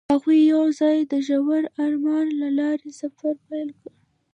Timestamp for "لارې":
2.59-2.89